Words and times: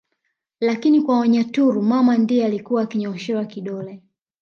Lakini 0.59 1.01
kwa 1.01 1.19
Wanyaturu 1.19 1.81
mama 1.81 2.17
ndiye 2.17 2.45
alikuwa 2.45 2.81
akinyooshewa 2.83 3.45
kidole 3.45 4.01